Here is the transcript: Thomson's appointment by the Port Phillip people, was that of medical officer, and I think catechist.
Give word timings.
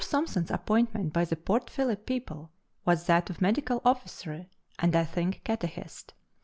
Thomson's 0.03 0.49
appointment 0.49 1.13
by 1.13 1.25
the 1.25 1.35
Port 1.35 1.69
Phillip 1.69 2.07
people, 2.07 2.49
was 2.85 3.05
that 3.05 3.29
of 3.29 3.39
medical 3.39 3.83
officer, 3.85 4.47
and 4.79 4.95
I 4.95 5.03
think 5.05 5.41
catechist. 5.43 6.15